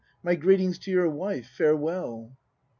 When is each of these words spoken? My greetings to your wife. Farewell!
My 0.23 0.33
greetings 0.33 0.79
to 0.79 0.89
your 0.89 1.11
wife. 1.11 1.47
Farewell! 1.47 2.35